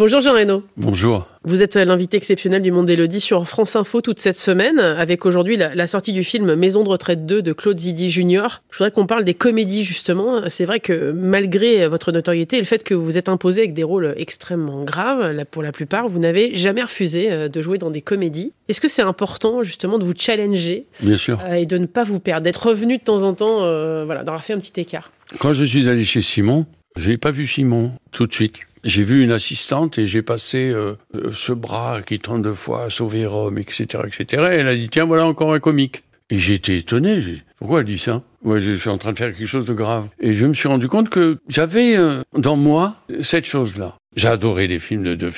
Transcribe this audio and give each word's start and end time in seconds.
Bonjour 0.00 0.20
Jean 0.22 0.32
Reno. 0.32 0.62
Bonjour. 0.78 1.26
Vous 1.44 1.60
êtes 1.60 1.76
l'invité 1.76 2.16
exceptionnel 2.16 2.62
du 2.62 2.72
Monde 2.72 2.86
d'Élodie 2.86 3.20
sur 3.20 3.46
France 3.46 3.76
Info 3.76 4.00
toute 4.00 4.18
cette 4.18 4.38
semaine, 4.38 4.78
avec 4.78 5.26
aujourd'hui 5.26 5.58
la, 5.58 5.86
sortie 5.86 6.14
du 6.14 6.24
film 6.24 6.54
Maison 6.54 6.84
de 6.84 6.88
retraite 6.88 7.26
2 7.26 7.42
de 7.42 7.52
Claude 7.52 7.78
Zidi 7.78 8.10
Junior. 8.10 8.62
Je 8.70 8.78
voudrais 8.78 8.92
qu'on 8.92 9.04
parle 9.04 9.24
des 9.24 9.34
comédies 9.34 9.84
justement. 9.84 10.48
C'est 10.48 10.64
vrai 10.64 10.80
que 10.80 11.12
malgré 11.12 11.86
votre 11.86 12.12
notoriété 12.12 12.56
et 12.56 12.60
le 12.60 12.64
fait 12.64 12.82
que 12.82 12.94
vous 12.94 13.18
êtes 13.18 13.28
imposé 13.28 13.60
avec 13.60 13.74
des 13.74 13.82
rôles 13.82 14.14
extrêmement 14.16 14.84
graves, 14.84 15.44
pour 15.50 15.62
la 15.62 15.70
plupart, 15.70 16.08
vous 16.08 16.18
n'avez 16.18 16.56
jamais 16.56 16.82
refusé 16.82 17.30
euh, 17.30 17.48
de 17.50 17.60
jouer 17.60 17.76
dans 17.76 17.90
des 17.90 18.00
comédies. 18.00 18.54
Est-ce 18.70 18.80
que 18.80 18.88
c'est 18.88 19.02
important 19.02 19.62
justement 19.62 19.98
de 19.98 20.04
vous 20.04 20.14
challenger 20.16 20.86
Bien 21.02 21.18
sûr. 21.18 21.38
Euh, 21.44 21.56
et 21.56 21.66
de 21.66 21.76
ne 21.76 21.84
pas 21.84 22.04
vous 22.04 22.20
perdre, 22.20 22.44
d'être 22.44 22.68
revenu 22.68 22.96
de 22.96 23.02
temps 23.02 23.22
en 23.22 23.34
temps, 23.34 23.64
euh, 23.64 24.06
voilà, 24.06 24.24
d'avoir 24.24 24.42
fait 24.42 24.54
un 24.54 24.60
petit 24.60 24.80
écart? 24.80 25.12
Quand 25.40 25.52
je 25.52 25.64
suis 25.64 25.90
allé 25.90 26.06
chez 26.06 26.22
Simon, 26.22 26.64
je 26.96 27.10
n'ai 27.10 27.18
pas 27.18 27.32
vu 27.32 27.46
Simon 27.46 27.92
tout 28.12 28.26
de 28.26 28.32
suite. 28.32 28.60
J'ai 28.84 29.02
vu 29.02 29.22
une 29.22 29.32
assistante 29.32 29.98
et 29.98 30.06
j'ai 30.06 30.22
passé 30.22 30.70
euh, 30.70 30.94
euh, 31.14 31.30
ce 31.32 31.52
bras 31.52 32.00
qui 32.02 32.18
deux 32.18 32.54
fois 32.54 32.84
à 32.84 32.90
sauver 32.90 33.26
Rome, 33.26 33.58
etc., 33.58 34.04
etc. 34.06 34.24
Et 34.52 34.56
elle 34.56 34.68
a 34.68 34.76
dit 34.76 34.88
tiens 34.88 35.04
voilà 35.04 35.26
encore 35.26 35.52
un 35.52 35.60
comique. 35.60 36.02
Et 36.30 36.38
j'ai 36.38 36.54
été 36.54 36.76
étonné. 36.76 37.42
Pourquoi 37.58 37.80
elle 37.80 37.86
dit 37.86 37.98
ça? 37.98 38.22
Ouais, 38.44 38.60
je 38.60 38.76
suis 38.76 38.88
en 38.88 38.98
train 38.98 39.12
de 39.12 39.18
faire 39.18 39.34
quelque 39.34 39.46
chose 39.46 39.64
de 39.64 39.74
grave. 39.74 40.08
Et 40.20 40.34
je 40.34 40.46
me 40.46 40.54
suis 40.54 40.68
rendu 40.68 40.88
compte 40.88 41.08
que 41.08 41.38
j'avais 41.48 41.96
euh, 41.96 42.22
dans 42.38 42.56
moi 42.56 42.96
cette 43.20 43.46
chose-là. 43.46 43.96
J'adorais 44.16 44.66
les 44.66 44.78
films 44.78 45.02
de 45.02 45.14
De 45.14 45.30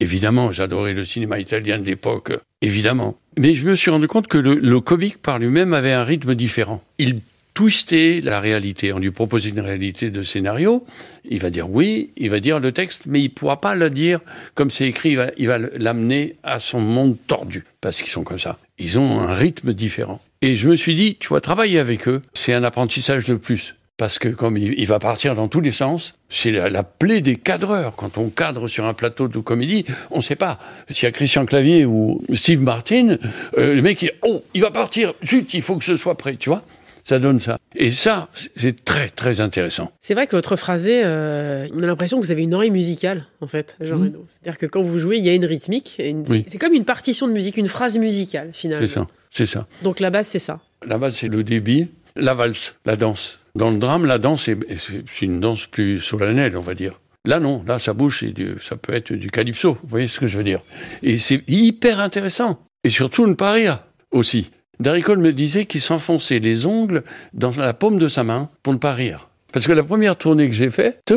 évidemment, 0.00 0.50
j'adorais 0.50 0.94
le 0.94 1.04
cinéma 1.04 1.38
italien 1.38 1.78
de 1.78 1.84
l'époque. 1.84 2.32
Évidemment. 2.60 3.16
Mais 3.36 3.54
je 3.54 3.66
me 3.66 3.74
suis 3.74 3.90
rendu 3.90 4.08
compte 4.08 4.28
que 4.28 4.38
le, 4.38 4.54
le 4.54 4.80
comique 4.80 5.18
par 5.18 5.38
lui-même 5.38 5.74
avait 5.74 5.92
un 5.92 6.04
rythme 6.04 6.34
différent. 6.34 6.82
Il 6.98 7.20
twister 7.54 8.20
la 8.20 8.40
réalité. 8.40 8.92
On 8.92 8.98
lui 8.98 9.10
propose 9.10 9.46
une 9.46 9.60
réalité 9.60 10.10
de 10.10 10.22
scénario, 10.22 10.84
il 11.24 11.40
va 11.40 11.50
dire 11.50 11.70
oui, 11.70 12.12
il 12.16 12.30
va 12.30 12.40
dire 12.40 12.60
le 12.60 12.72
texte, 12.72 13.04
mais 13.06 13.20
il 13.20 13.24
ne 13.24 13.28
pourra 13.28 13.60
pas 13.60 13.74
le 13.74 13.90
dire 13.90 14.20
comme 14.54 14.70
c'est 14.70 14.86
écrit, 14.86 15.16
il 15.36 15.46
va 15.46 15.58
l'amener 15.58 16.36
à 16.42 16.58
son 16.58 16.80
monde 16.80 17.16
tordu, 17.26 17.64
parce 17.80 18.02
qu'ils 18.02 18.12
sont 18.12 18.24
comme 18.24 18.38
ça. 18.38 18.58
Ils 18.78 18.98
ont 18.98 19.20
un 19.20 19.34
rythme 19.34 19.72
différent. 19.72 20.20
Et 20.40 20.56
je 20.56 20.68
me 20.68 20.76
suis 20.76 20.94
dit, 20.94 21.16
tu 21.20 21.28
vois, 21.28 21.40
travailler 21.40 21.78
avec 21.78 22.08
eux, 22.08 22.20
c'est 22.34 22.52
un 22.52 22.64
apprentissage 22.64 23.24
de 23.24 23.34
plus. 23.34 23.76
Parce 23.98 24.18
que 24.18 24.28
comme 24.28 24.56
il, 24.56 24.86
va 24.86 24.98
partir 24.98 25.36
dans 25.36 25.46
tous 25.46 25.60
les 25.60 25.70
sens, 25.70 26.14
c'est 26.28 26.50
la, 26.50 26.82
plaie 26.82 27.20
des 27.20 27.36
cadreurs. 27.36 27.94
Quand 27.94 28.18
on 28.18 28.30
cadre 28.30 28.66
sur 28.66 28.84
un 28.86 28.94
plateau 28.94 29.28
de 29.28 29.38
comédie, 29.38 29.84
on 30.10 30.16
ne 30.16 30.22
sait 30.22 30.34
pas. 30.34 30.58
S'il 30.90 31.04
y 31.04 31.06
a 31.06 31.12
Christian 31.12 31.46
Clavier 31.46 31.84
ou 31.84 32.20
Steve 32.34 32.62
Martin, 32.62 33.16
euh, 33.58 33.74
le 33.74 33.82
mec, 33.82 34.02
il, 34.02 34.10
oh, 34.22 34.42
il 34.54 34.62
va 34.62 34.72
partir, 34.72 35.14
zut, 35.24 35.54
il 35.54 35.62
faut 35.62 35.76
que 35.76 35.84
ce 35.84 35.96
soit 35.96 36.16
prêt, 36.16 36.34
tu 36.34 36.48
vois 36.48 36.64
ça 37.04 37.18
donne 37.18 37.40
ça. 37.40 37.58
Et 37.74 37.90
ça, 37.90 38.28
c'est 38.56 38.84
très, 38.84 39.08
très 39.08 39.40
intéressant. 39.40 39.92
C'est 40.00 40.14
vrai 40.14 40.26
que 40.26 40.36
votre 40.36 40.56
phrasé, 40.56 41.02
euh, 41.04 41.66
on 41.74 41.82
a 41.82 41.86
l'impression 41.86 42.20
que 42.20 42.24
vous 42.24 42.32
avez 42.32 42.42
une 42.42 42.54
oreille 42.54 42.70
musicale, 42.70 43.26
en 43.40 43.46
fait, 43.46 43.76
Jean 43.80 43.98
mmh. 43.98 44.12
C'est-à-dire 44.28 44.58
que 44.58 44.66
quand 44.66 44.82
vous 44.82 44.98
jouez, 44.98 45.18
il 45.18 45.24
y 45.24 45.28
a 45.28 45.34
une 45.34 45.46
rythmique. 45.46 46.00
C'est 46.46 46.58
comme 46.58 46.74
une 46.74 46.84
partition 46.84 47.26
de 47.26 47.32
musique, 47.32 47.56
une 47.56 47.68
phrase 47.68 47.98
musicale, 47.98 48.50
finalement. 48.52 48.86
C'est 48.86 48.92
ça, 48.92 49.06
c'est 49.30 49.46
ça. 49.46 49.66
Donc 49.82 50.00
la 50.00 50.10
base, 50.10 50.26
c'est 50.26 50.38
ça. 50.38 50.60
La 50.86 50.98
base, 50.98 51.16
c'est 51.16 51.28
le 51.28 51.44
débit, 51.44 51.88
la 52.16 52.34
valse, 52.34 52.76
la 52.84 52.96
danse. 52.96 53.40
Dans 53.54 53.70
le 53.70 53.78
drame, 53.78 54.06
la 54.06 54.18
danse, 54.18 54.44
c'est 54.44 55.22
une 55.22 55.40
danse 55.40 55.66
plus 55.66 56.00
solennelle, 56.00 56.56
on 56.56 56.62
va 56.62 56.74
dire. 56.74 57.00
Là, 57.24 57.38
non. 57.38 57.62
Là, 57.66 57.78
ça 57.78 57.92
bouge, 57.92 58.22
et 58.24 58.34
ça 58.60 58.76
peut 58.76 58.94
être 58.94 59.12
du 59.12 59.30
calypso. 59.30 59.74
Vous 59.74 59.88
voyez 59.88 60.08
ce 60.08 60.18
que 60.18 60.26
je 60.26 60.36
veux 60.36 60.44
dire? 60.44 60.60
Et 61.02 61.18
c'est 61.18 61.42
hyper 61.48 62.00
intéressant. 62.00 62.58
Et 62.82 62.90
surtout, 62.90 63.26
ne 63.26 63.34
pas 63.34 63.52
rire 63.52 63.84
aussi. 64.10 64.50
Daricole 64.80 65.18
me 65.18 65.32
disait 65.32 65.66
qu'il 65.66 65.80
s'enfonçait 65.80 66.38
les 66.38 66.66
ongles 66.66 67.02
dans 67.34 67.50
la 67.56 67.74
paume 67.74 67.98
de 67.98 68.08
sa 68.08 68.24
main 68.24 68.48
pour 68.62 68.72
ne 68.72 68.78
pas 68.78 68.94
rire. 68.94 69.28
Parce 69.52 69.66
que 69.66 69.72
la 69.72 69.82
première 69.84 70.16
tournée 70.16 70.48
que 70.48 70.54
j'ai 70.54 70.70
faite, 70.70 71.14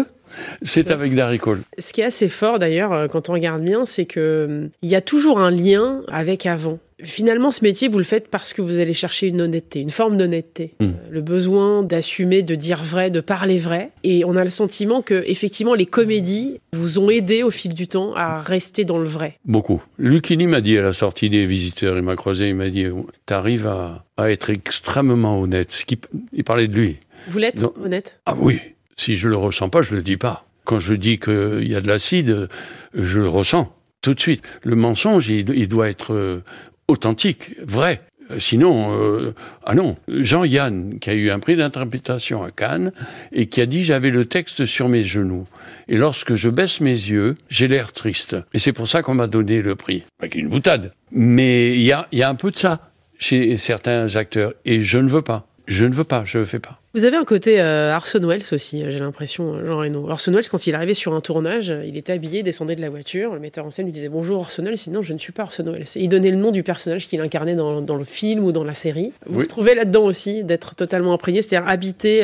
c'est 0.62 0.92
avec 0.92 1.16
Daricole. 1.16 1.62
Ce 1.78 1.94
qui 1.94 2.02
est 2.02 2.06
assez 2.06 2.30
fort 2.30 2.60
d'ailleurs, 2.60 2.94
euh, 2.94 3.08
quand 3.08 3.30
on 3.30 3.34
regarde 3.34 3.64
bien, 3.64 3.86
c'est 3.86 4.06
que 4.06 4.46
hum, 4.48 4.70
il 4.82 4.90
y 4.90 4.96
a 4.96 5.02
toujours 5.02 5.40
un 5.40 5.52
lien 5.52 6.02
avec 6.08 6.46
avant. 6.46 6.80
Finalement, 7.04 7.52
ce 7.52 7.62
métier, 7.62 7.90
vous 7.90 7.98
le 7.98 8.06
faites 8.06 8.30
parce 8.30 8.54
que 8.54 8.62
vous 8.62 8.80
allez 8.80 8.94
chercher 8.94 9.28
une 9.28 9.42
honnêteté, 9.42 9.82
une 9.82 9.90
forme 9.90 10.16
d'honnêteté, 10.16 10.76
hmm. 10.80 10.86
euh, 10.86 10.92
le 11.12 11.22
besoin 11.22 11.84
d'assumer, 11.84 12.42
de 12.42 12.56
dire 12.56 12.86
vrai, 12.86 13.12
de 13.12 13.20
parler 13.20 13.58
vrai. 13.58 13.92
Et 14.04 14.24
on 14.24 14.38
a 14.38 14.46
le 14.46 14.50
sentiment 14.50 15.02
que, 15.02 15.24
effectivement, 15.28 15.74
les 15.74 15.86
comédies 15.86 16.62
vous 16.72 16.98
ont 17.00 17.10
aidé 17.10 17.44
au 17.44 17.50
fil 17.50 17.74
du 17.74 17.90
temps 17.90 18.14
à 18.16 18.42
rester 18.42 18.86
dans 18.86 18.98
le 18.98 19.10
vrai. 19.10 19.40
Beaucoup. 19.44 19.84
Lucini 19.98 20.48
m'a 20.48 20.62
dit 20.62 20.78
à 20.78 20.84
la 20.84 20.94
sortie 20.94 21.30
des 21.30 21.46
visiteurs, 21.46 21.98
il 21.98 22.04
m'a 22.04 22.16
croisé, 22.16 22.48
il 22.48 22.56
m'a 22.56 22.70
dit, 22.70 22.86
t'arrives 23.26 23.68
à, 23.68 24.06
à 24.16 24.32
être 24.32 24.50
extrêmement 24.50 25.42
honnête. 25.42 25.84
Il 26.32 26.44
parlait 26.46 26.70
de 26.70 26.78
lui. 26.78 27.00
Vous 27.28 27.40
l'êtes 27.40 27.62
honnête? 27.84 28.22
Ah 28.26 28.36
oui. 28.40 28.60
Si 28.96 29.18
je 29.18 29.30
le 29.30 29.38
ressens 29.38 29.70
pas, 29.70 29.82
je 29.82 29.96
le 29.96 30.02
dis 30.02 30.18
pas. 30.18 30.46
Quand 30.64 30.80
je 30.80 30.94
dis 30.94 31.20
qu'il 31.20 31.68
y 31.68 31.76
a 31.76 31.82
de 31.82 31.88
l'acide, 31.88 32.50
je 32.94 33.20
le 33.20 33.30
ressens 33.30 33.72
tout 34.02 34.14
de 34.14 34.20
suite. 34.20 34.44
Le 34.64 34.76
mensonge, 34.76 35.30
il, 35.30 35.68
doit 35.68 35.90
être 35.90 36.14
euh, 36.14 36.44
authentique, 36.88 37.56
vrai. 37.66 38.02
Sinon, 38.40 39.00
euh, 39.00 39.34
ah 39.66 39.76
non, 39.76 39.98
Jean-Yann, 40.08 41.00
qui 41.00 41.10
a 41.10 41.14
eu 41.14 41.30
un 41.30 41.40
prix 41.40 41.56
d'interprétation 41.56 42.44
à 42.44 42.52
Cannes, 42.52 42.92
et 43.32 43.48
qui 43.48 43.62
a 43.62 43.66
dit 43.66 43.84
j'avais 43.84 44.10
le 44.10 44.26
texte 44.26 44.66
sur 44.66 44.90
mes 44.90 45.04
genoux. 45.04 45.48
Et 45.88 45.98
lorsque 45.98 46.36
je 46.36 46.50
baisse 46.50 46.82
mes 46.82 46.90
yeux, 46.90 47.36
j'ai 47.50 47.68
l'air 47.68 47.94
triste. 47.94 48.36
Et 48.54 48.60
c'est 48.60 48.74
pour 48.74 48.88
ça 48.88 49.02
qu'on 49.02 49.14
m'a 49.16 49.28
donné 49.28 49.62
le 49.62 49.76
prix. 49.76 50.04
Pas 50.20 50.28
une 50.34 50.50
boutade. 50.50 50.94
Mais 51.12 51.74
il 51.74 51.84
y 51.84 51.92
a, 51.92 52.08
y 52.12 52.24
a 52.24 52.30
un 52.30 52.36
peu 52.36 52.52
de 52.52 52.58
ça 52.58 52.92
chez 53.20 53.58
certains 53.58 54.16
acteurs. 54.16 54.54
Et 54.66 54.82
je 54.82 54.98
ne 54.98 55.08
veux 55.08 55.22
pas. 55.22 55.48
Je 55.68 55.86
ne 55.86 55.94
veux 55.94 56.04
pas, 56.04 56.26
je 56.26 56.40
ne 56.40 56.46
fais 56.46 56.60
pas. 56.60 56.80
Vous 56.96 57.04
avez 57.04 57.18
un 57.18 57.26
côté 57.26 57.60
euh, 57.60 57.94
Welles 58.22 58.42
aussi, 58.54 58.86
j'ai 58.88 59.00
l'impression, 59.00 59.54
euh, 59.54 59.66
Jean 59.66 59.80
Reno. 59.80 60.10
Orson 60.10 60.32
Welles, 60.32 60.48
quand 60.48 60.66
il 60.66 60.76
arrivait 60.76 60.94
sur 60.94 61.14
un 61.14 61.20
tournage, 61.20 61.70
euh, 61.70 61.84
il 61.86 61.98
était 61.98 62.14
habillé, 62.14 62.42
descendait 62.42 62.78
de 62.78 62.82
la 62.82 62.90
voiture, 62.90 63.34
le 63.34 63.42
metteur 63.42 63.66
en 63.66 63.70
scène 63.70 63.88
lui 63.88 63.92
disait 63.92 64.08
bonjour 64.08 64.40
Orson 64.40 64.64
Welles, 64.64 64.78
sinon 64.78 65.02
je 65.02 65.12
ne 65.12 65.18
suis 65.18 65.34
pas 65.34 65.44
Orson 65.44 65.66
Welles. 65.66 65.88
Et 65.98 66.04
il 66.04 66.08
donnait 66.08 66.32
le 66.32 66.38
nom 66.38 66.52
du 66.52 66.64
personnage 66.64 67.10
qu'il 67.10 67.20
incarnait 67.20 67.56
dans, 67.56 67.82
dans, 67.82 67.98
le 67.98 68.06
film 68.06 68.46
ou 68.46 68.54
dans 68.54 68.64
la 68.64 68.74
série. 68.74 69.12
Vous 69.26 69.42
vous 69.42 69.46
trouvez 69.46 69.76
là-dedans 69.76 70.06
aussi 70.06 70.46
d'être 70.46 70.74
totalement 70.74 71.12
imprégné, 71.12 71.42
c'est-à-dire 71.42 71.68
habité 71.68 72.22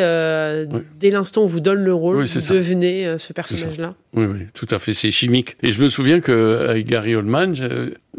dès 1.00 1.10
l'instant 1.10 1.44
où 1.44 1.48
vous 1.48 1.60
donne 1.60 1.84
le 1.84 1.94
rôle, 1.94 2.24
vous 2.24 2.54
devenez 2.54 3.16
ce 3.18 3.34
personnage-là. 3.34 3.96
Oui, 4.14 4.26
oui, 4.26 4.40
tout 4.54 4.68
à 4.72 4.80
fait, 4.80 4.94
c'est 4.94 5.12
chimique. 5.12 5.58
Et 5.64 5.74
je 5.74 5.82
me 5.82 5.90
souviens 5.90 6.22
qu'avec 6.22 6.86
Gary 6.86 7.16
Oldman, 7.16 7.56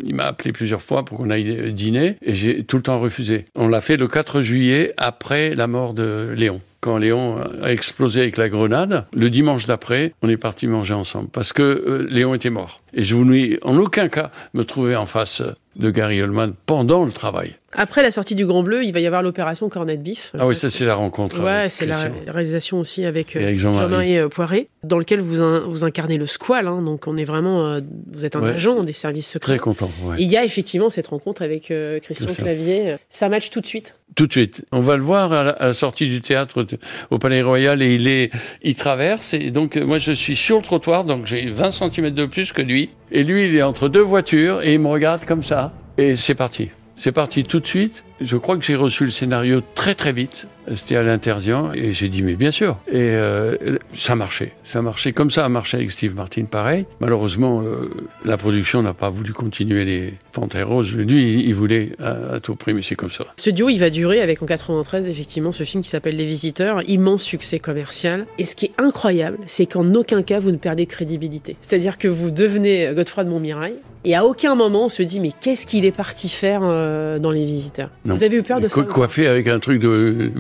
il 0.03 0.15
m'a 0.15 0.25
appelé 0.25 0.53
plusieurs 0.53 0.83
fois 0.83 1.05
pour 1.05 1.19
qu'on 1.19 1.31
aille 1.31 1.73
dîner 1.73 2.17
et 2.23 2.35
j'ai 2.35 2.65
tout 2.65 2.77
le 2.77 2.83
temps 2.83 2.99
refusé. 2.99 3.45
On 3.55 3.69
l'a 3.69 3.81
fait 3.81 3.97
le 3.97 4.09
4 4.09 4.41
juillet 4.41 4.95
après 4.97 5.55
la 5.55 5.67
mort 5.67 5.93
de 5.93 6.33
Léon 6.43 6.61
quand 6.83 6.99
Léon 6.99 7.37
a 7.63 7.71
explosé 7.71 8.23
avec 8.23 8.37
la 8.37 8.49
grenade, 8.49 9.07
le 9.15 9.31
dimanche 9.31 9.67
d'après, 9.67 10.15
on 10.21 10.29
est 10.29 10.37
parti 10.37 10.67
manger 10.67 10.95
ensemble 10.95 11.29
parce 11.31 11.53
que 11.53 11.63
euh, 11.63 12.09
Léon 12.11 12.35
était 12.35 12.51
mort. 12.51 12.81
Et 12.93 13.05
je 13.05 13.15
voulais 13.15 13.61
en 13.63 13.79
aucun 13.79 14.09
cas 14.09 14.33
me 14.53 14.65
trouver 14.65 14.97
en 14.97 15.07
face 15.07 15.45
de 15.77 15.91
Gary 15.91 16.21
Oldman 16.21 16.55
pendant 16.67 17.05
le 17.05 17.13
travail. 17.13 17.55
Après 17.75 18.03
la 18.03 18.11
sortie 18.11 18.35
du 18.35 18.45
Grand 18.45 18.63
Bleu, 18.63 18.85
il 18.85 18.93
va 18.93 19.01
y 19.01 19.07
avoir 19.07 19.23
l'opération 19.23 19.69
Cornet 19.71 19.97
Bif. 19.97 20.33
Ah 20.39 20.47
oui, 20.47 20.55
ça 20.55 20.69
c'est 20.69 20.85
la 20.85 20.95
rencontre. 20.95 21.43
Ouais, 21.43 21.69
c'est 21.71 21.87
la 21.87 21.97
réalisation 22.27 22.81
aussi 22.81 23.07
avec, 23.07 23.35
euh, 23.35 23.57
Jean-Marie 23.57 24.19
Jean 24.19 24.29
Poiré, 24.29 24.69
dans 24.83 24.99
lequel 24.99 25.21
vous, 25.21 25.37
vous 25.71 25.85
incarnez 25.85 26.19
le 26.19 26.27
squal. 26.27 26.67
Hein, 26.67 26.83
donc 26.83 27.07
on 27.07 27.17
est 27.17 27.25
vraiment, 27.25 27.67
euh, 27.67 27.81
vous 28.13 28.27
êtes 28.27 28.37
un 28.37 28.43
agent 28.43 28.83
des 28.83 28.93
services 28.93 29.31
secrets. 29.31 29.53
Très 29.53 29.59
content. 29.59 29.91
il 30.19 30.29
y 30.29 30.37
a 30.37 30.45
effectivement 30.45 30.91
cette 30.91 31.07
rencontre 31.07 31.41
avec 31.41 31.71
euh, 31.71 31.99
Christian 32.01 32.35
Clavier. 32.35 32.97
Ça 33.09 33.31
match 33.31 33.49
tout 33.51 33.61
de 33.61 33.67
suite. 33.67 33.95
Tout 34.15 34.27
de 34.27 34.33
suite. 34.33 34.67
On 34.73 34.81
va 34.81 34.97
le 34.97 35.03
voir 35.03 35.33
à 35.33 35.45
la, 35.45 35.75
sortie 35.75 36.09
du 36.09 36.21
théâtre 36.21 36.67
au 37.11 37.19
Palais 37.19 37.43
Royal 37.43 37.81
et 37.81 37.95
il 37.95 38.09
est, 38.09 38.31
il 38.63 38.75
traverse 38.75 39.33
et 39.33 39.51
donc 39.51 39.77
moi 39.77 39.99
je 39.99 40.13
suis 40.13 40.37
sur 40.37 40.59
le 40.59 40.63
trottoir 40.63 41.05
donc 41.05 41.27
j'ai 41.27 41.49
20 41.49 41.71
cm 41.71 42.11
de 42.11 42.27
plus 42.27 42.53
que 42.53 42.61
lui 42.61 42.91
et 43.11 43.23
lui 43.23 43.45
il 43.45 43.57
est 43.57 43.63
entre 43.63 43.89
deux 43.89 44.01
voitures 44.01 44.63
et 44.63 44.75
il 44.75 44.81
me 44.81 44.89
regarde 44.89 45.25
comme 45.25 45.43
ça 45.43 45.73
et 45.97 46.17
c'est 46.17 46.35
parti. 46.35 46.71
C'est 46.97 47.13
parti 47.13 47.43
tout 47.45 47.61
de 47.61 47.67
suite. 47.67 48.05
Je 48.25 48.37
crois 48.37 48.57
que 48.57 48.65
j'ai 48.65 48.77
reçu 48.77 49.05
le 49.05 49.11
scénario 49.11 49.61
très 49.75 49.95
très 49.95 50.13
vite. 50.13 50.47
C'était 50.77 50.97
à 50.97 51.03
l'Interdient 51.03 51.73
et 51.75 51.93
j'ai 51.93 52.09
dit 52.09 52.23
mais 52.23 52.35
bien 52.35 52.53
sûr. 52.53 52.79
Et 52.87 52.95
euh, 52.95 53.57
ça 53.95 54.15
marchait, 54.15 54.53
ça 54.63 54.81
marchait 54.81 55.13
comme 55.13 55.31
ça 55.31 55.45
a 55.45 55.49
marché 55.49 55.77
avec 55.77 55.91
Steve 55.91 56.15
Martin 56.15 56.45
pareil. 56.45 56.87
Malheureusement 57.01 57.63
euh, 57.63 57.91
la 58.25 58.37
production 58.37 58.81
n'a 58.81 58.95
pas 58.95 59.11
voulu 59.11 59.33
continuer 59.33 59.85
les 59.85 60.15
Panthères 60.31 60.69
Roses. 60.69 60.95
Lui 60.95 61.43
il, 61.43 61.55
voulait 61.55 61.93
à, 61.99 62.39
tout 62.39 62.55
prix 62.55 62.75
mais 62.75 62.83
c'est 62.83 62.95
comme 62.95 63.11
ça. 63.11 63.25
Ce 63.37 63.51
duo 63.51 63.71
il 63.71 63.79
va 63.79 63.91
durer 63.91 64.21
avec 64.21 64.41
en 64.41 64.47
93 64.47 65.09
effectivement 65.09 65.51
ce 65.51 65.65
film 65.65 65.83
qui 65.83 65.89
s'appelle 65.89 66.17
Les 66.17 66.27
Visiteurs, 66.27 66.89
immense 66.89 67.23
succès 67.23 67.59
commercial. 67.59 68.27
Et 68.39 68.45
ce 68.45 68.55
qui 68.55 68.67
est 68.67 68.75
incroyable 68.79 69.39
c'est 69.47 69.67
qu'en 69.67 69.95
aucun 69.95 70.23
cas 70.23 70.39
vous 70.39 70.53
ne 70.53 70.59
perdez 70.59 70.87
de 70.87 70.91
crédibilité. 70.91 71.57
C'est-à-dire 71.61 71.99
que 71.99 72.07
vous 72.07 72.31
devenez 72.31 72.93
Godefroy 72.95 73.25
de 73.25 73.31
Montmirail 73.31 73.75
et 74.05 74.17
à 74.17 74.25
aucun 74.25 74.55
moment 74.55 74.87
on 74.87 74.89
se 74.89 75.03
dit 75.03 75.21
mais 75.21 75.31
qu'est-ce 75.41 75.67
qu'il 75.67 75.85
est 75.85 75.97
parti 75.97 76.29
faire 76.29 76.63
euh, 76.65 77.19
dans 77.19 77.31
Les 77.31 77.45
Visiteurs? 77.45 77.91
Vous 78.15 78.25
avez 78.25 78.37
eu 78.37 78.43
peur 78.43 78.61
de 78.61 78.69
ça 78.69 78.83
Coiffé 78.83 79.27
avec 79.27 79.47
un 79.49 79.59
truc 79.59 79.81
de 79.81 80.33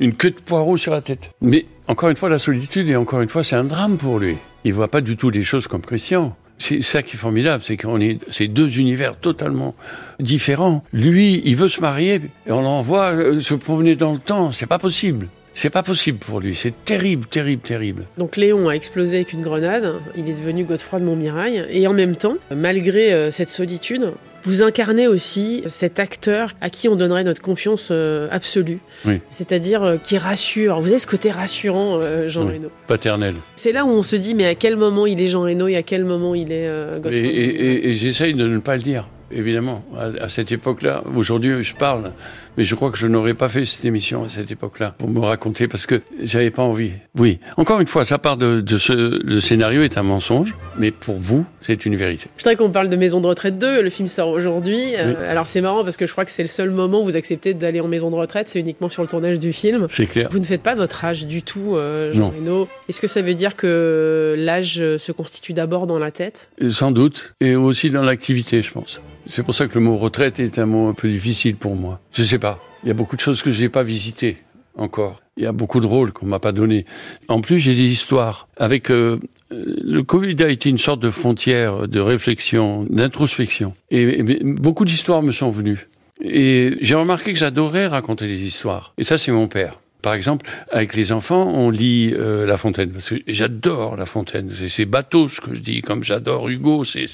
une 0.00 0.14
queue 0.14 0.30
de 0.30 0.40
poireau 0.40 0.76
sur 0.76 0.92
la 0.92 1.02
tête. 1.02 1.30
Mais 1.40 1.66
encore 1.88 2.08
une 2.08 2.16
fois, 2.16 2.28
la 2.28 2.38
solitude, 2.38 2.88
et 2.88 2.96
encore 2.96 3.20
une 3.20 3.28
fois, 3.28 3.44
c'est 3.44 3.56
un 3.56 3.64
drame 3.64 3.96
pour 3.96 4.18
lui. 4.18 4.36
Il 4.64 4.72
voit 4.72 4.88
pas 4.88 5.00
du 5.00 5.16
tout 5.16 5.30
les 5.30 5.44
choses 5.44 5.66
comme 5.66 5.82
Christian. 5.82 6.36
C'est 6.56 6.82
ça 6.82 7.02
qui 7.02 7.16
est 7.16 7.18
formidable, 7.18 7.64
c'est 7.64 7.76
qu'on 7.76 8.00
est, 8.00 8.20
c'est 8.30 8.46
deux 8.46 8.78
univers 8.78 9.16
totalement 9.16 9.74
différents. 10.20 10.84
Lui, 10.92 11.42
il 11.44 11.56
veut 11.56 11.68
se 11.68 11.80
marier, 11.80 12.20
et 12.46 12.52
on 12.52 12.62
l'envoie 12.62 13.12
euh, 13.12 13.40
se 13.40 13.54
promener 13.54 13.96
dans 13.96 14.12
le 14.12 14.20
temps. 14.20 14.52
C'est 14.52 14.66
pas 14.66 14.78
possible. 14.78 15.28
C'est 15.56 15.70
pas 15.70 15.82
possible 15.84 16.18
pour 16.18 16.40
lui. 16.40 16.54
C'est 16.54 16.74
terrible, 16.84 17.26
terrible, 17.26 17.62
terrible. 17.62 18.04
Donc 18.18 18.36
Léon 18.36 18.68
a 18.68 18.72
explosé 18.72 19.18
avec 19.18 19.32
une 19.32 19.40
grenade. 19.42 19.94
Il 20.16 20.28
est 20.28 20.34
devenu 20.34 20.64
Godefroy 20.64 20.98
de 20.98 21.04
Montmirail. 21.04 21.64
Et 21.70 21.86
en 21.86 21.92
même 21.92 22.16
temps, 22.16 22.36
malgré 22.54 23.12
euh, 23.12 23.30
cette 23.30 23.48
solitude, 23.50 24.12
vous 24.42 24.62
incarnez 24.64 25.06
aussi 25.06 25.62
cet 25.66 26.00
acteur 26.00 26.54
à 26.60 26.70
qui 26.70 26.88
on 26.88 26.96
donnerait 26.96 27.22
notre 27.24 27.40
confiance 27.40 27.88
euh, 27.92 28.26
absolue. 28.32 28.80
Oui. 29.06 29.20
C'est-à-dire 29.30 29.82
euh, 29.84 29.96
qui 29.96 30.18
rassure. 30.18 30.80
Vous 30.80 30.88
avez 30.88 30.98
ce 30.98 31.06
côté 31.06 31.30
rassurant, 31.30 32.00
euh, 32.02 32.28
Jean 32.28 32.46
Oui. 32.46 32.54
Reno. 32.54 32.68
Paternel. 32.88 33.34
C'est 33.54 33.72
là 33.72 33.84
où 33.84 33.90
on 33.90 34.02
se 34.02 34.16
dit, 34.16 34.34
mais 34.34 34.46
à 34.46 34.54
quel 34.56 34.76
moment 34.76 35.06
il 35.06 35.20
est 35.22 35.28
Jean 35.28 35.42
Reno 35.42 35.68
et 35.68 35.76
à 35.76 35.82
quel 35.84 36.04
moment 36.04 36.34
il 36.34 36.50
est 36.52 36.66
euh, 36.66 36.92
Et, 37.10 37.16
et- 37.16 37.66
et- 37.66 37.88
et 37.90 37.94
j'essaye 37.94 38.34
de 38.34 38.46
ne 38.48 38.58
pas 38.58 38.74
le 38.76 38.82
dire, 38.82 39.08
évidemment. 39.30 39.84
À, 39.96 40.24
à 40.24 40.28
cette 40.28 40.50
époque-là, 40.52 41.04
aujourd'hui, 41.14 41.62
je 41.62 41.74
parle, 41.76 42.12
mais 42.56 42.64
je 42.64 42.74
crois 42.74 42.90
que 42.90 42.98
je 42.98 43.06
n'aurais 43.06 43.34
pas 43.34 43.48
fait 43.48 43.64
cette 43.64 43.84
émission 43.84 44.24
à 44.24 44.28
cette 44.28 44.50
époque-là 44.50 44.94
pour 44.98 45.08
me 45.08 45.20
raconter 45.20 45.68
parce 45.68 45.86
que 45.86 46.02
j'avais 46.22 46.50
pas 46.50 46.62
envie. 46.62 46.92
Oui, 47.18 47.38
encore 47.56 47.80
une 47.80 47.86
fois, 47.86 48.04
ça 48.04 48.18
part 48.18 48.36
de, 48.36 48.60
de 48.60 48.78
ce. 48.78 48.92
Le 48.92 49.40
scénario 49.40 49.82
est 49.82 49.98
un 49.98 50.02
mensonge, 50.02 50.54
mais 50.78 50.90
pour 50.90 51.16
vous, 51.16 51.46
c'est 51.60 51.86
une 51.86 51.96
vérité. 51.96 52.26
Je 52.36 52.42
voudrais 52.42 52.56
qu'on 52.56 52.70
parle 52.70 52.88
de 52.88 52.96
Maison 52.96 53.20
de 53.20 53.26
retraite 53.26 53.58
2. 53.58 53.82
Le 53.82 53.90
film 53.90 54.08
sort 54.08 54.28
aujourd'hui. 54.28 54.94
Euh, 54.96 55.30
alors 55.30 55.46
c'est 55.46 55.60
marrant 55.60 55.84
parce 55.84 55.96
que 55.96 56.06
je 56.06 56.12
crois 56.12 56.24
que 56.24 56.30
c'est 56.30 56.42
le 56.42 56.48
seul 56.48 56.70
moment 56.70 57.02
où 57.02 57.04
vous 57.04 57.16
acceptez 57.16 57.54
d'aller 57.54 57.80
en 57.80 57.88
maison 57.88 58.10
de 58.10 58.16
retraite. 58.16 58.48
C'est 58.48 58.60
uniquement 58.60 58.88
sur 58.88 59.02
le 59.02 59.08
tournage 59.08 59.38
du 59.38 59.52
film. 59.52 59.86
C'est 59.88 60.06
clair. 60.06 60.28
Vous 60.30 60.38
ne 60.38 60.44
faites 60.44 60.62
pas 60.62 60.74
votre 60.74 61.04
âge 61.04 61.26
du 61.26 61.42
tout, 61.42 61.74
euh, 61.76 62.12
Jean. 62.12 62.30
Reno. 62.30 62.68
Est-ce 62.88 63.00
que 63.00 63.06
ça 63.06 63.22
veut 63.22 63.34
dire 63.34 63.56
que 63.56 64.34
l'âge 64.38 64.80
euh, 64.80 64.98
se 64.98 65.12
constitue 65.12 65.52
d'abord 65.52 65.86
dans 65.86 65.98
la 65.98 66.10
tête? 66.10 66.50
Et 66.58 66.70
Sans 66.70 66.90
doute, 66.90 67.34
et 67.40 67.54
aussi 67.56 67.90
dans 67.90 68.02
l'activité, 68.02 68.62
je 68.62 68.72
pense. 68.72 69.00
C'est 69.26 69.42
pour 69.42 69.54
ça 69.54 69.66
que 69.66 69.74
le 69.74 69.80
mot 69.80 69.96
retraite 69.96 70.38
est 70.38 70.58
un 70.58 70.66
mot 70.66 70.88
un 70.88 70.94
peu 70.94 71.08
difficile 71.08 71.56
pour 71.56 71.76
moi. 71.76 72.00
Je 72.12 72.22
sais 72.22 72.38
pas. 72.38 72.43
Il 72.82 72.88
y 72.88 72.90
a 72.90 72.94
beaucoup 72.94 73.16
de 73.16 73.20
choses 73.20 73.42
que 73.42 73.50
j'ai 73.50 73.68
pas 73.68 73.82
visitées 73.82 74.36
encore. 74.76 75.20
Il 75.36 75.44
y 75.44 75.46
a 75.46 75.52
beaucoup 75.52 75.80
de 75.80 75.86
rôles 75.86 76.12
qu'on 76.12 76.26
m'a 76.26 76.38
pas 76.38 76.52
donnés. 76.52 76.84
En 77.28 77.40
plus, 77.40 77.58
j'ai 77.60 77.74
des 77.74 77.88
histoires. 77.88 78.48
Avec 78.56 78.90
euh, 78.90 79.18
le 79.50 80.02
Covid 80.02 80.42
a 80.42 80.48
été 80.48 80.68
une 80.68 80.78
sorte 80.78 81.00
de 81.00 81.10
frontière 81.10 81.88
de 81.88 82.00
réflexion, 82.00 82.86
d'introspection. 82.90 83.72
Et, 83.90 84.22
beaucoup 84.42 84.84
d'histoires 84.84 85.22
me 85.22 85.32
sont 85.32 85.50
venues. 85.50 85.88
Et 86.20 86.76
j'ai 86.80 86.94
remarqué 86.94 87.32
que 87.32 87.38
j'adorais 87.38 87.86
raconter 87.86 88.26
des 88.26 88.42
histoires. 88.42 88.94
Et 88.98 89.04
ça, 89.04 89.18
c'est 89.18 89.32
mon 89.32 89.48
père. 89.48 89.80
Par 90.02 90.14
exemple, 90.14 90.46
avec 90.70 90.94
les 90.94 91.12
enfants, 91.12 91.50
on 91.54 91.70
lit 91.70 92.12
euh, 92.14 92.46
La 92.46 92.58
Fontaine 92.58 92.90
parce 92.90 93.08
que 93.08 93.16
j'adore 93.26 93.96
La 93.96 94.06
Fontaine. 94.06 94.52
C'est- 94.68 94.84
bateau 94.84 95.28
ce 95.28 95.40
que 95.40 95.54
je 95.54 95.60
dis, 95.60 95.80
comme 95.80 96.04
j'adore 96.04 96.48
Hugo. 96.48 96.84
C'est- 96.84 97.06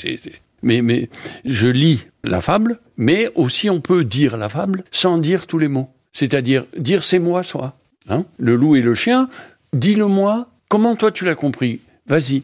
mais 0.63 1.09
je 1.45 1.69
lis 1.69 2.05
la 2.25 2.41
fable, 2.41 2.81
mais 2.97 3.31
aussi 3.35 3.71
on 3.71 3.81
peut 3.81 4.05
dire 4.05 4.37
la 4.37 4.49
fable 4.49 4.85
sans 4.91 5.19
dire 5.19 5.47
tous 5.47 5.59
les 5.59 5.69
mots. 5.69 5.89
C'est-à-dire 6.13 6.67
dire 6.77 7.05
c'est 7.05 7.19
moi 7.19 7.43
soi. 7.43 7.79
Hein? 8.09 8.25
Le 8.39 8.57
loup 8.57 8.77
et 8.77 8.83
le 8.83 8.95
chien, 8.95 9.29
dis-le 9.73 10.07
moi. 10.07 10.49
Comment 10.69 10.97
toi 10.97 11.11
tu 11.11 11.25
l'as 11.25 11.35
compris? 11.35 11.81
Vas-y. 12.07 12.43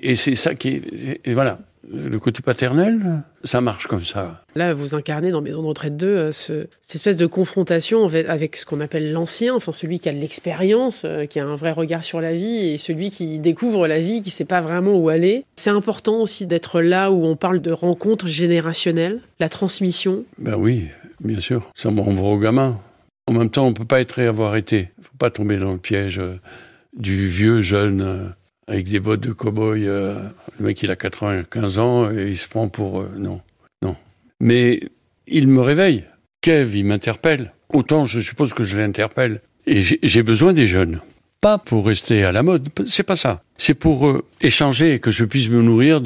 Et 0.00 0.16
c'est 0.16 0.34
ça 0.34 0.54
qui 0.54 0.68
est 0.68 1.20
et 1.24 1.34
voilà. 1.34 1.58
Le 1.90 2.18
côté 2.18 2.42
paternel, 2.42 3.22
ça 3.44 3.60
marche 3.60 3.86
comme 3.86 4.04
ça. 4.04 4.44
Là, 4.54 4.74
vous 4.74 4.94
incarnez 4.94 5.30
dans 5.30 5.40
Maison 5.40 5.62
de 5.62 5.68
retraite 5.68 5.96
2 5.96 6.06
euh, 6.06 6.32
ce- 6.32 6.66
cette 6.82 6.96
espèce 6.96 7.16
de 7.16 7.26
confrontation 7.26 8.06
avec 8.06 8.56
ce 8.56 8.66
qu'on 8.66 8.80
appelle 8.80 9.12
l'ancien, 9.12 9.54
enfin 9.54 9.72
celui 9.72 9.98
qui 9.98 10.08
a 10.08 10.12
de 10.12 10.18
l'expérience, 10.18 11.02
euh, 11.04 11.24
qui 11.26 11.40
a 11.40 11.46
un 11.46 11.56
vrai 11.56 11.70
regard 11.72 12.04
sur 12.04 12.20
la 12.20 12.34
vie, 12.34 12.68
et 12.74 12.78
celui 12.78 13.10
qui 13.10 13.38
découvre 13.38 13.86
la 13.88 14.00
vie, 14.00 14.20
qui 14.20 14.30
sait 14.30 14.44
pas 14.44 14.60
vraiment 14.60 14.96
où 14.98 15.08
aller. 15.08 15.44
C'est 15.56 15.70
important 15.70 16.20
aussi 16.20 16.46
d'être 16.46 16.80
là 16.82 17.10
où 17.10 17.24
on 17.24 17.36
parle 17.36 17.60
de 17.60 17.72
rencontres 17.72 18.26
générationnelles, 18.26 19.20
la 19.40 19.48
transmission. 19.48 20.24
Ben 20.38 20.56
oui, 20.56 20.88
bien 21.20 21.40
sûr. 21.40 21.70
Ça 21.74 21.90
me 21.90 22.00
renvoie 22.00 22.30
au 22.30 22.38
gamin. 22.38 22.78
En 23.26 23.32
même 23.32 23.50
temps, 23.50 23.66
on 23.66 23.72
peut 23.72 23.84
pas 23.84 24.00
être 24.00 24.18
et 24.18 24.26
avoir 24.26 24.56
été. 24.56 24.90
faut 25.00 25.16
pas 25.18 25.30
tomber 25.30 25.58
dans 25.58 25.72
le 25.72 25.78
piège 25.78 26.18
euh, 26.18 26.36
du 26.96 27.26
vieux 27.28 27.60
jeune 27.62 28.00
euh, 28.00 28.24
avec 28.68 28.88
des 28.88 29.00
bottes 29.00 29.20
de 29.20 29.32
cow-boy. 29.32 29.86
euh, 29.86 30.20
le 30.58 30.66
mec, 30.66 30.82
il 30.82 30.90
a 30.90 30.96
95 30.96 31.78
ans 31.78 32.10
et 32.10 32.28
il 32.30 32.36
se 32.38 32.46
prend 32.48 32.68
pour... 32.68 33.00
euh, 33.00 33.10
non, 33.16 33.40
non. 33.82 33.96
Mais 34.40 34.80
il 35.26 35.48
me 35.48 35.60
réveille. 35.60 36.04
Kev, 36.42 36.76
il 36.78 36.84
m'interpelle. 36.84 37.52
Autant, 37.72 38.04
je 38.04 38.20
suppose 38.20 38.52
que 38.54 38.64
je 38.64 38.76
l'interpelle. 38.76 39.40
Et 39.66 39.82
j'ai- 40.02 40.22
besoin 40.22 40.52
des 40.52 40.66
jeunes. 40.66 41.00
Pas 41.40 41.58
pour 41.58 41.86
rester 41.86 42.24
à 42.24 42.32
la 42.32 42.42
mode, 42.42 42.68
c'est 42.86 43.02
pas 43.02 43.16
ça. 43.16 43.42
C'est 43.58 43.74
pour 43.74 44.06
euh, 44.08 44.24
échanger 44.40 44.94
et 44.94 44.98
que 44.98 45.10
je 45.10 45.24
puisse 45.24 45.50
me 45.50 45.62
nourrir 45.62 46.00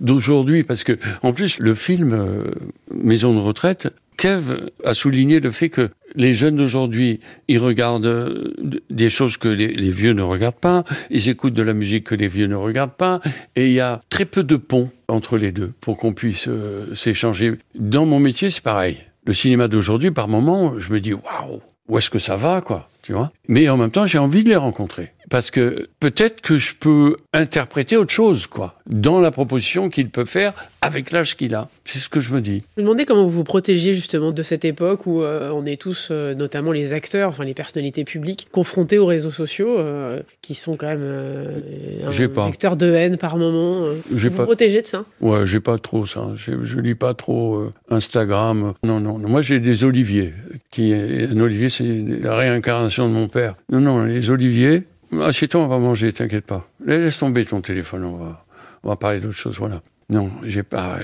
d'aujourd'hui, 0.00 0.62
parce 0.64 0.84
que 0.84 0.98
en 1.22 1.32
plus 1.32 1.58
le 1.58 1.74
film 1.74 2.44
Maison 2.92 3.34
de 3.34 3.40
retraite, 3.40 3.88
Kev 4.16 4.70
a 4.84 4.94
souligné 4.94 5.40
le 5.40 5.50
fait 5.50 5.68
que 5.68 5.90
les 6.14 6.34
jeunes 6.34 6.56
d'aujourd'hui, 6.56 7.20
ils 7.48 7.58
regardent 7.58 8.06
euh, 8.06 8.54
des 8.90 9.10
choses 9.10 9.36
que 9.36 9.48
les, 9.48 9.90
vieux 9.90 10.12
ne 10.12 10.22
regardent 10.22 10.54
pas, 10.54 10.84
ils 11.10 11.28
écoutent 11.28 11.54
de 11.54 11.62
la 11.62 11.74
musique 11.74 12.04
que 12.04 12.14
les 12.14 12.28
vieux 12.28 12.46
ne 12.46 12.54
regardent 12.54 12.96
pas, 12.96 13.20
et 13.56 13.66
il 13.66 13.72
y 13.72 13.80
a 13.80 14.00
très 14.10 14.24
peu 14.24 14.44
de 14.44 14.56
ponts 14.56 14.90
entre 15.08 15.38
les 15.38 15.52
deux 15.52 15.72
pour 15.80 15.96
qu'on 15.96 16.12
puisse 16.12 16.48
euh, 16.48 16.94
s'échanger. 16.94 17.54
Dans 17.74 18.06
mon 18.06 18.20
métier, 18.20 18.50
c'est 18.50 18.62
pareil. 18.62 18.98
Le 19.26 19.34
cinéma 19.34 19.68
d'aujourd'hui, 19.68 20.10
par 20.10 20.28
moments, 20.28 20.78
je 20.78 20.92
me 20.92 21.00
dis 21.00 21.14
waouh, 21.14 21.60
où 21.88 21.98
est-ce 21.98 22.10
que 22.10 22.18
ça 22.18 22.36
va, 22.36 22.60
quoi, 22.60 22.88
tu 23.02 23.12
vois? 23.12 23.32
Mais 23.48 23.68
en 23.68 23.76
même 23.76 23.90
temps, 23.90 24.06
j'ai 24.06 24.18
envie 24.18 24.44
de 24.44 24.48
les 24.48 24.56
rencontrer 24.56 25.13
parce 25.30 25.50
que 25.50 25.88
peut-être 26.00 26.40
que 26.40 26.58
je 26.58 26.74
peux 26.74 27.16
interpréter 27.32 27.96
autre 27.96 28.12
chose, 28.12 28.46
quoi, 28.46 28.80
dans 28.86 29.20
la 29.20 29.30
proposition 29.30 29.88
qu'il 29.88 30.10
peut 30.10 30.24
faire 30.24 30.52
avec 30.82 31.12
l'âge 31.12 31.36
qu'il 31.36 31.54
a. 31.54 31.68
C'est 31.84 31.98
ce 31.98 32.08
que 32.08 32.20
je 32.20 32.32
me 32.34 32.40
dis. 32.40 32.62
Je 32.76 32.82
me 32.82 32.86
demandais 32.86 33.06
comment 33.06 33.24
vous 33.24 33.30
vous 33.30 33.44
protégiez 33.44 33.94
justement 33.94 34.32
de 34.32 34.42
cette 34.42 34.64
époque 34.64 35.06
où 35.06 35.22
euh, 35.22 35.50
on 35.52 35.64
est 35.64 35.80
tous, 35.80 36.08
euh, 36.10 36.34
notamment 36.34 36.72
les 36.72 36.92
acteurs, 36.92 37.28
enfin 37.30 37.44
les 37.44 37.54
personnalités 37.54 38.04
publiques, 38.04 38.48
confrontés 38.52 38.98
aux 38.98 39.06
réseaux 39.06 39.30
sociaux, 39.30 39.78
euh, 39.78 40.20
qui 40.42 40.54
sont 40.54 40.76
quand 40.76 40.88
même 40.88 41.62
un 42.06 42.28
pas. 42.28 42.46
vecteur 42.46 42.76
de 42.76 42.92
haine 42.92 43.16
par 43.16 43.36
moment. 43.38 43.80
vous 44.10 44.30
pas- 44.30 44.36
vous 44.36 44.44
protégez 44.44 44.82
de 44.82 44.86
ça? 44.86 45.04
Ouais, 45.20 45.46
j'ai 45.46 45.60
pas 45.60 45.78
trop 45.78 46.04
ça. 46.06 46.28
Je, 46.36 46.52
lis 46.80 46.94
pas 46.94 47.14
trop 47.14 47.72
Instagram. 47.90 48.74
Non, 48.84 49.00
non, 49.00 49.18
non. 49.18 49.28
Moi, 49.28 49.42
j'ai 49.42 49.60
des 49.60 49.84
oliviers. 49.84 50.34
Qui, 50.70 50.92
un 50.92 51.40
olivier, 51.40 51.68
c'est 51.70 52.04
la 52.22 52.36
réincarnation 52.36 53.08
de 53.08 53.14
mon 53.14 53.28
père. 53.28 53.54
Non, 53.70 53.80
non, 53.80 54.04
les 54.04 54.30
oliviers. 54.30 54.84
Assieds-toi, 55.22 55.60
on 55.62 55.66
va 55.68 55.78
manger, 55.78 56.12
t'inquiète 56.12 56.46
pas. 56.46 56.68
Laisse 56.84 57.18
tomber 57.18 57.44
ton 57.44 57.60
téléphone, 57.60 58.04
on 58.04 58.16
va, 58.16 58.44
on 58.82 58.88
va 58.88 58.96
parler 58.96 59.20
d'autre 59.20 59.36
chose, 59.36 59.56
voilà. 59.58 59.82
Non, 60.10 60.30
j'ai 60.44 60.62
pas. 60.62 60.98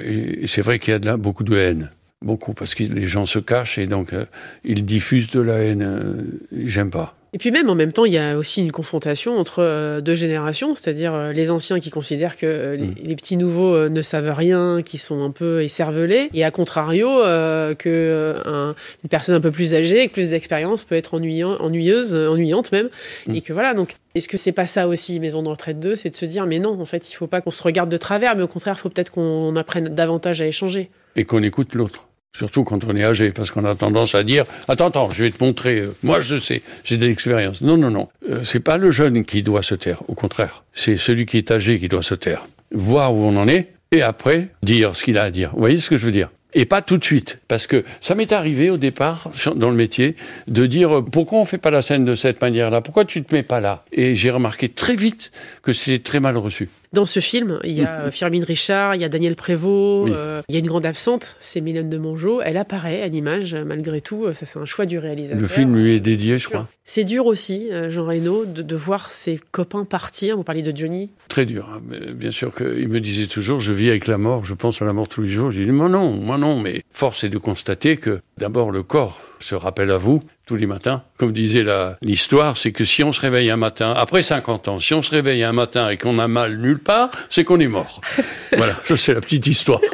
C'est 0.47 0.61
vrai 0.63 0.79
qu'il 0.79 0.93
y 0.93 0.95
a 0.95 0.99
de 0.99 1.15
beaucoup 1.17 1.45
de 1.45 1.57
haine. 1.57 1.91
Beaucoup, 2.23 2.53
parce 2.53 2.75
que 2.75 2.85
les 2.85 3.07
gens 3.07 3.25
se 3.25 3.39
cachent 3.39 3.79
et 3.79 3.87
donc 3.87 4.13
euh, 4.13 4.27
ils 4.63 4.85
diffusent 4.85 5.31
de 5.31 5.41
la 5.41 5.55
haine. 5.59 5.83
euh, 5.83 6.23
J'aime 6.53 6.91
pas. 6.91 7.17
Et 7.33 7.39
puis 7.39 7.53
même 7.53 7.71
en 7.71 7.77
même 7.77 7.93
temps, 7.93 8.05
il 8.05 8.13
y 8.13 8.19
a 8.19 8.37
aussi 8.37 8.61
une 8.61 8.73
confrontation 8.73 9.37
entre 9.39 9.61
euh, 9.63 10.01
deux 10.01 10.17
générations, 10.17 10.75
c'est-à-dire 10.75 11.15
euh, 11.15 11.33
les 11.33 11.51
anciens 11.53 11.79
qui 11.79 11.91
considèrent 11.91 12.37
que 12.37 12.47
euh, 12.47 12.77
les, 12.77 12.87
Mm. 12.89 12.95
les 13.05 13.15
petits 13.17 13.37
nouveaux 13.37 13.89
ne 13.89 14.03
savent 14.03 14.33
rien, 14.37 14.83
qui 14.83 14.99
sont 14.99 15.23
un 15.23 15.31
peu 15.31 15.63
écervelés, 15.63 16.29
et 16.35 16.43
à 16.45 16.51
contrario 16.51 17.09
euh, 17.09 17.75
que 17.75 18.35
un- 18.47 18.75
une 19.05 19.09
personne 19.09 19.37
un 19.37 19.41
peu 19.41 19.53
plus 19.53 19.75
âgée, 19.77 19.99
avec 20.01 20.13
plus 20.13 20.31
d'expérience, 20.31 20.83
peut 20.83 20.97
être 20.97 21.15
ennuyant, 21.15 21.57
ennuyeuse, 21.61 22.15
ennuyante 22.17 22.73
même, 22.73 22.89
Mm. 23.29 23.35
et 23.37 23.41
que 23.43 23.53
voilà. 23.53 23.75
Donc, 23.75 23.95
est-ce 24.17 24.29
que 24.29 24.37
c'est 24.37 24.51
pas 24.53 24.67
ça 24.67 24.89
aussi, 24.89 25.21
Maison 25.21 25.43
de 25.45 25.49
retraite 25.49 25.79
2, 25.79 25.95
c'est 25.95 26.11
de 26.11 26.17
se 26.17 26.25
dire, 26.25 26.47
mais 26.47 26.59
non, 26.59 26.81
en 26.81 26.85
fait, 26.85 27.09
il 27.11 27.15
faut 27.15 27.29
pas 27.29 27.41
qu'on 27.41 27.53
se 27.53 27.63
regarde 27.63 27.89
de 27.91 27.97
travers, 27.97 28.35
mais 28.35 28.43
au 28.43 28.49
contraire, 28.49 28.75
il 28.77 28.81
faut 28.81 28.89
peut-être 28.89 29.13
qu'on 29.13 29.55
apprenne 29.55 29.85
davantage 29.95 30.43
à 30.43 30.47
échanger. 30.47 30.91
et 31.17 31.25
qu'on 31.25 31.43
écoute 31.45 31.75
l'autre. 31.75 32.09
Surtout 32.37 32.65
quand 32.65 32.85
on 32.85 32.97
est 32.97 33.05
âgé, 33.05 33.33
parce 33.33 33.51
qu'on 33.51 33.65
a 33.65 33.75
tendance 33.75 34.15
à 34.15 34.23
dire 34.23 34.45
Attends, 34.69 34.89
attends, 34.89 35.11
je 35.11 35.25
vais 35.25 35.31
te 35.31 35.43
montrer, 35.43 35.81
euh, 35.81 35.95
moi 36.03 36.21
je 36.21 36.39
sais, 36.39 36.63
j'ai 36.85 36.97
de 36.97 37.07
l'expérience. 37.07 37.61
Non, 37.61 37.77
non, 37.77 37.91
non. 37.91 38.09
Euh, 38.29 38.43
c'est 38.45 38.61
pas 38.61 38.79
le 38.79 38.91
jeune 38.91 39.25
qui 39.25 39.43
doit 39.43 39.63
se 39.63 39.75
taire, 39.75 40.03
au 40.09 40.15
contraire. 40.15 40.65
C'est 40.73 40.97
celui 40.97 41.27
qui 41.27 41.39
est 41.39 41.51
âgé 41.51 41.79
qui 41.79 41.89
doit 41.89 42.03
se 42.03 42.15
taire. 42.15 42.47
Voir 42.73 43.15
où 43.15 43.25
on 43.25 43.37
en 43.37 43.49
est, 43.49 43.73
et 43.93 44.03
après, 44.03 44.49
dire 44.63 44.95
ce 44.95 45.03
qu'il 45.03 45.19
a 45.19 45.25
à 45.25 45.31
dire. 45.31 45.51
Vous 45.53 45.59
voyez 45.59 45.79
ce 45.79 45.91
que 45.91 45.97
je 45.97 46.07
veux 46.07 46.13
dire? 46.13 46.31
Et 46.55 46.65
pas 46.65 46.83
tout 46.83 46.99
de 46.99 47.05
suite, 47.05 47.41
parce 47.47 47.67
que 47.67 47.85
ça 48.01 48.15
m'est 48.15 48.33
arrivé 48.33 48.71
au 48.71 48.77
départ 48.77 49.31
dans 49.55 49.71
le 49.71 49.77
métier 49.77 50.17
de 50.49 50.67
dire 50.67 51.05
pourquoi 51.05 51.39
on 51.39 51.45
fait 51.45 51.59
pas 51.59 51.71
la 51.71 51.83
scène 51.83 52.05
de 52.05 52.15
cette 52.17 52.41
manière-là, 52.41 52.81
pourquoi 52.81 53.05
tu 53.05 53.23
te 53.23 53.35
mets 53.35 53.45
pas 53.45 53.61
là? 53.61 53.85
Et 53.93 54.17
j'ai 54.17 54.31
remarqué 54.31 54.69
très 54.69 54.97
vite 54.97 55.31
que 55.63 55.73
c'était 55.73 56.03
très 56.03 56.19
mal 56.19 56.37
reçu. 56.37 56.69
Dans 56.93 57.07
ce 57.07 57.21
film, 57.21 57.61
il 57.63 57.71
y 57.71 57.83
a 57.85 58.01
euh, 58.01 58.11
Firmin 58.11 58.45
Richard, 58.45 58.97
il 58.97 59.01
y 59.01 59.05
a 59.05 59.09
Daniel 59.09 59.37
Prévost, 59.37 60.07
Oui. 60.07 60.13
euh, 60.13 60.43
il 60.49 60.55
y 60.55 60.57
a 60.57 60.59
une 60.59 60.67
grande 60.67 60.85
absente, 60.85 61.37
c'est 61.39 61.61
Mylène 61.61 61.89
de 61.89 61.99
Mongeau. 61.99 62.41
Elle 62.41 62.57
apparaît 62.57 63.03
à 63.03 63.07
l'image, 63.07 63.55
malgré 63.55 64.01
tout. 64.01 64.27
Ça, 64.33 64.45
c'est 64.45 64.59
un 64.59 64.65
choix 64.65 64.87
du 64.87 64.99
réalisateur. 64.99 65.41
Le 65.41 65.47
film 65.47 65.77
lui 65.77 65.95
est 65.95 66.01
dédié, 66.01 66.39
je 66.39 66.49
crois. 66.49 66.67
C'est 66.83 67.05
dur 67.05 67.27
aussi, 67.27 67.69
euh, 67.71 67.91
Jean 67.91 68.05
Reno, 68.07 68.45
de, 68.45 68.63
de 68.63 68.77
voir 68.77 69.09
ses 69.09 69.39
copains 69.53 69.85
partir. 69.85 70.37
Vous 70.37 70.43
parliez 70.43 70.63
de 70.63 70.77
Johnny. 70.77 71.11
Très 71.29 71.47
dur. 71.47 71.69
hein. 71.73 71.81
Bien 72.13 72.33
sûr 72.33 72.53
qu'il 72.53 72.89
me 72.89 72.99
disait 73.01 73.29
toujours, 73.29 73.61
je 73.61 73.73
vis 73.73 73.89
avec 73.91 74.09
la 74.09 74.19
mort, 74.19 74.45
je 74.45 74.55
pense 74.55 74.83
à 74.83 74.85
la 74.85 74.93
mort 74.93 75.07
tous 75.07 75.23
les 75.23 75.29
jours. 75.29 75.53
J'ai 75.53 75.65
dit, 75.65 75.71
moi 75.71 75.89
non, 75.89 76.11
moi 76.11 76.39
non. 76.39 76.59
Mais 76.59 76.83
force 76.93 77.23
est 77.23 77.29
de 77.29 77.39
constater 77.39 77.99
que 77.99 78.21
d'abord 78.39 78.73
le 78.73 78.83
corps 78.83 79.21
se 79.41 79.55
rappelle 79.55 79.91
à 79.91 79.97
vous 79.97 80.21
tous 80.47 80.57
les 80.57 80.67
matins. 80.67 81.03
Comme 81.17 81.33
disait 81.33 81.65
l'histoire, 82.03 82.57
c'est 82.57 82.73
que 82.73 82.85
si 82.85 83.03
on 83.03 83.13
se 83.13 83.21
réveille 83.21 83.51
un 83.51 83.57
matin, 83.57 83.93
après 83.97 84.23
50 84.23 84.69
ans, 84.69 84.81
si 84.81 84.95
on 84.95 85.03
se 85.03 85.11
réveille 85.11 85.43
un 85.45 85.53
matin 85.53 85.89
et 85.89 85.97
qu'on 85.97 86.19
a 86.19 86.29
mal 86.29 86.59
nulle 86.59 86.79
part, 86.79 87.11
c'est 87.29 87.45
qu'on 87.45 87.61
est 87.61 87.69
mort. 87.69 88.01
voilà, 88.57 88.75
ça 88.85 88.97
c'est 88.97 89.15
la 89.15 89.21
petite 89.21 89.47
histoire. 89.47 89.81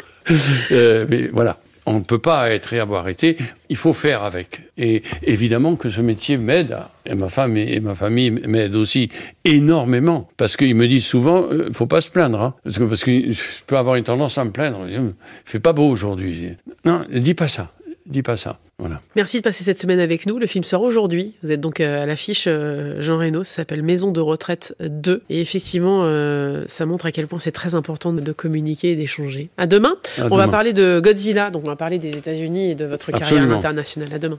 Euh, 0.73 1.07
mais 1.09 1.29
voilà. 1.29 1.57
on 1.87 2.01
ne 2.01 2.01
peut 2.01 2.19
pas 2.19 2.51
être 2.51 2.73
et 2.73 2.81
avoir 2.81 3.07
été, 3.07 3.37
il 3.69 3.77
faut 3.77 3.93
faire 3.93 4.25
avec. 4.25 4.63
Et 4.77 5.05
évidemment 5.23 5.77
que 5.77 5.89
ce 5.89 6.01
métier 6.01 6.37
m'aide, 6.37 6.77
et 7.09 7.15
ma 7.15 7.29
femme 7.29 7.57
et 7.57 7.79
ma 7.79 7.95
famille 7.95 8.33
m'aident 8.33 8.75
aussi 8.75 9.09
énormément, 9.45 10.29
parce 10.37 10.57
qu'ils 10.57 10.75
me 10.75 10.89
disent 10.89 11.07
souvent, 11.07 11.47
il 11.53 11.61
euh, 11.61 11.73
faut 11.73 11.87
pas 11.87 12.01
se 12.01 12.11
plaindre, 12.11 12.41
hein, 12.43 12.55
parce 12.65 12.79
que, 12.79 12.85
parce 12.85 13.05
que 13.05 13.33
je 13.33 13.41
peux 13.69 13.77
avoir 13.77 13.95
une 13.95 14.03
tendance 14.03 14.37
à 14.37 14.45
me 14.45 14.51
plaindre. 14.51 14.81
Il 14.89 15.15
fait 15.45 15.61
pas 15.61 15.73
beau 15.73 15.89
aujourd'hui. 15.89 16.49
Non, 16.85 17.05
dis 17.09 17.35
pas 17.35 17.47
ça 17.47 17.71
dis 18.07 18.23
pas 18.23 18.37
ça. 18.37 18.59
Voilà. 18.79 19.01
Merci 19.15 19.39
de 19.39 19.43
passer 19.43 19.65
cette 19.65 19.79
semaine 19.79 20.01
avec 20.01 20.27
nous. 20.27 20.39
Le 20.39 20.47
film 20.47 20.63
sort 20.63 20.83
aujourd'hui. 20.83 21.35
Vous 21.43 21.51
êtes 21.51 21.63
donc 21.63 21.81
euh, 21.81 22.03
à 22.03 22.07
l'affiche 22.07 22.45
euh, 22.47 23.01
Jean 23.01 23.17
Reno. 23.17 23.43
Ça 23.43 23.55
s'appelle 23.55 23.83
Maison 23.83 24.13
de 24.13 24.21
retraite 24.21 24.77
2. 24.81 25.23
Et 25.31 25.41
effectivement, 25.41 26.03
euh, 26.05 26.65
ça 26.67 26.85
montre 26.85 27.07
à 27.07 27.13
quel 27.13 27.27
point 27.27 27.39
c'est 27.39 27.53
très 27.53 27.75
important 27.75 28.13
de 28.13 28.33
communiquer 28.33 28.93
et 28.93 28.97
d'échanger. 28.97 29.49
À 29.57 29.67
demain. 29.67 29.97
on 30.19 30.37
va 30.37 30.49
parler 30.49 30.75
de 30.75 31.01
Godzilla. 31.03 31.51
Donc 31.51 31.63
on 31.65 31.69
va 31.69 31.77
parler 31.77 31.99
des 31.99 32.19
États-Unis 32.19 32.73
et 32.73 32.75
de 32.75 32.85
votre 32.85 33.13
carrière 33.13 33.51
internationale. 33.51 34.13
À 34.13 34.19
demain. 34.19 34.39